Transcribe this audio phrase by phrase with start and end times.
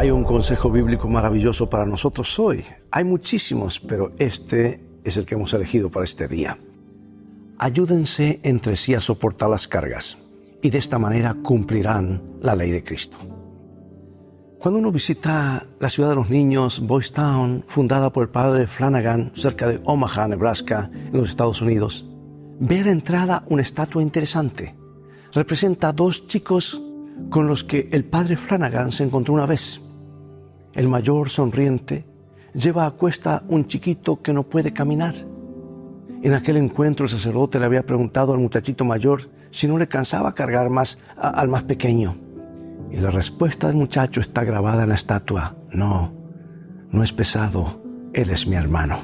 [0.00, 2.64] Hay un consejo bíblico maravilloso para nosotros hoy.
[2.90, 6.56] Hay muchísimos, pero este es el que hemos elegido para este día.
[7.58, 10.16] Ayúdense entre sí a soportar las cargas
[10.62, 13.18] y de esta manera cumplirán la ley de Cristo.
[14.58, 19.32] Cuando uno visita la ciudad de los niños, Boys Town, fundada por el padre Flanagan
[19.34, 22.06] cerca de Omaha, Nebraska, en los Estados Unidos,
[22.58, 24.74] ve a la entrada una estatua interesante.
[25.34, 26.80] Representa a dos chicos
[27.28, 29.78] con los que el padre Flanagan se encontró una vez.
[30.74, 32.04] El mayor, sonriente,
[32.54, 35.14] lleva a cuesta un chiquito que no puede caminar.
[36.22, 40.34] En aquel encuentro el sacerdote le había preguntado al muchachito mayor si no le cansaba
[40.34, 42.16] cargar más al más pequeño.
[42.90, 45.56] Y la respuesta del muchacho está grabada en la estatua.
[45.72, 46.12] No,
[46.90, 49.00] no es pesado, Él es mi hermano.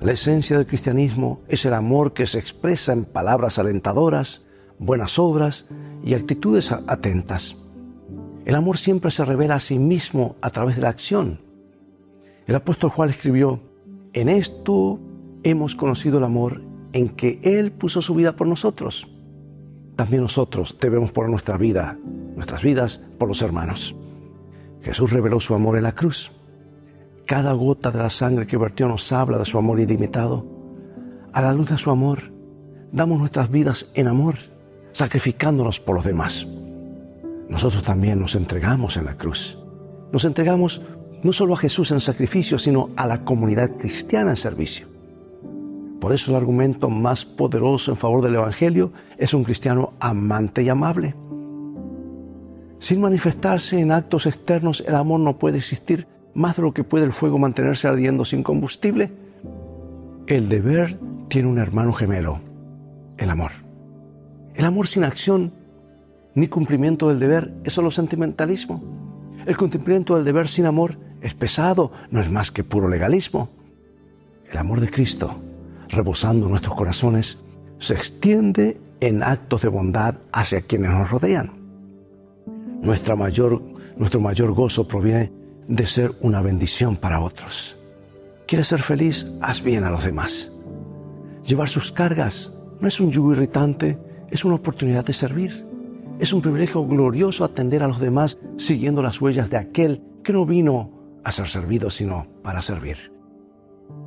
[0.00, 4.44] La esencia del cristianismo es el amor que se expresa en palabras alentadoras,
[4.78, 5.66] buenas obras
[6.04, 7.56] y actitudes atentas.
[8.48, 11.42] El amor siempre se revela a sí mismo a través de la acción.
[12.46, 13.60] El apóstol Juan escribió,
[14.14, 14.98] en esto
[15.42, 16.62] hemos conocido el amor
[16.94, 19.06] en que Él puso su vida por nosotros.
[19.96, 21.98] También nosotros debemos poner nuestra vida
[22.36, 23.94] nuestras vidas por los hermanos.
[24.80, 26.32] Jesús reveló su amor en la cruz.
[27.26, 30.46] Cada gota de la sangre que vertió nos habla de su amor ilimitado.
[31.34, 32.32] A la luz de su amor,
[32.92, 34.36] damos nuestras vidas en amor,
[34.92, 36.46] sacrificándonos por los demás.
[37.48, 39.58] Nosotros también nos entregamos en la cruz.
[40.12, 40.82] Nos entregamos
[41.22, 44.86] no solo a Jesús en sacrificio, sino a la comunidad cristiana en servicio.
[46.00, 50.68] Por eso el argumento más poderoso en favor del Evangelio es un cristiano amante y
[50.68, 51.14] amable
[52.78, 57.04] sin manifestarse en actos externos, el amor no puede existir más de lo que puede
[57.04, 59.10] el fuego mantenerse ardiendo sin combustible.
[60.28, 62.40] El deber tiene un hermano gemelo,
[63.16, 63.50] el amor.
[64.54, 65.52] El amor sin acción
[66.38, 68.80] ni cumplimiento del deber es solo sentimentalismo.
[69.44, 73.50] El cumplimiento del deber sin amor es pesado, no es más que puro legalismo.
[74.48, 75.36] El amor de Cristo,
[75.88, 77.38] rebosando nuestros corazones,
[77.80, 81.50] se extiende en actos de bondad hacia quienes nos rodean.
[82.82, 83.60] Nuestra mayor,
[83.96, 85.32] nuestro mayor gozo proviene
[85.66, 87.76] de ser una bendición para otros.
[88.46, 89.26] ¿Quieres ser feliz?
[89.40, 90.52] Haz bien a los demás.
[91.44, 93.98] Llevar sus cargas no es un yugo irritante,
[94.30, 95.67] es una oportunidad de servir.
[96.18, 100.46] Es un privilegio glorioso atender a los demás siguiendo las huellas de aquel que no
[100.46, 100.90] vino
[101.22, 103.12] a ser servido, sino para servir.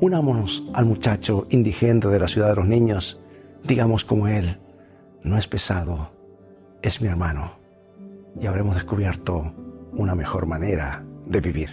[0.00, 3.20] Unámonos al muchacho indigente de la ciudad de los niños.
[3.62, 4.58] Digamos como él,
[5.22, 6.10] no es pesado,
[6.82, 7.52] es mi hermano
[8.40, 9.52] y habremos descubierto
[9.92, 11.70] una mejor manera de vivir.